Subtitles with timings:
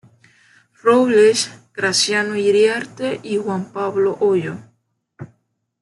[0.83, 4.57] Robles, Graciano Iriarte y Juan Pablo Ollo.